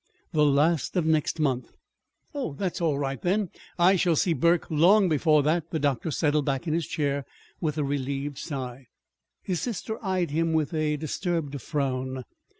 [0.31, 1.73] "The last of next month."
[2.33, 3.51] "Oh, that's all right, then.
[3.77, 7.23] I shall see Burke long before that." The doctor settled back in his chair
[7.59, 8.87] with a relieved sigh.
[9.43, 12.23] His sister eyed him with a disturbed frown.